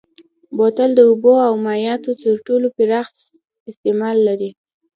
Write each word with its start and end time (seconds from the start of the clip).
بوتل 0.55 0.89
د 0.95 0.99
اوبو 1.09 1.33
او 1.47 1.53
مایعاتو 1.65 2.11
تر 2.23 2.35
ټولو 2.45 2.67
پراخ 2.77 3.07
استعمال 3.71 4.17
لري. 4.27 4.49